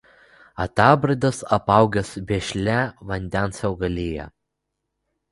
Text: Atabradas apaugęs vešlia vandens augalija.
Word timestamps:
Atabradas 0.63 1.41
apaugęs 1.57 2.13
vešlia 2.31 2.77
vandens 3.11 3.61
augalija. 3.69 4.25